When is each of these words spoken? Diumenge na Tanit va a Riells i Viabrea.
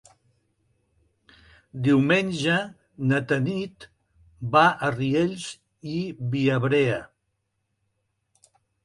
Diumenge 1.87 2.55
na 3.11 3.19
Tanit 3.33 3.85
va 4.57 4.63
a 4.87 4.89
Riells 4.95 5.45
i 5.97 6.01
Viabrea. 6.33 6.97